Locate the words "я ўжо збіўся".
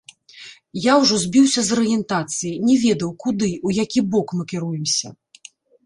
0.85-1.61